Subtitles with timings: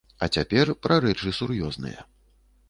[0.25, 2.09] А цяпер пра рэчы сур'ёзныя.